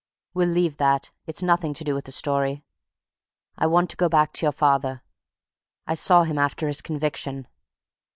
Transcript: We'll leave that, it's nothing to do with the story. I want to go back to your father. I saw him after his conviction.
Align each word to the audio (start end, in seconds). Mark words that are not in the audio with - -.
We'll 0.33 0.47
leave 0.49 0.77
that, 0.77 1.11
it's 1.27 1.43
nothing 1.43 1.75
to 1.75 1.83
do 1.83 1.93
with 1.93 2.05
the 2.05 2.11
story. 2.11 2.63
I 3.55 3.67
want 3.67 3.91
to 3.91 3.95
go 3.95 4.09
back 4.09 4.33
to 4.33 4.45
your 4.47 4.51
father. 4.51 5.03
I 5.85 5.93
saw 5.93 6.23
him 6.23 6.39
after 6.39 6.65
his 6.65 6.81
conviction. 6.81 7.47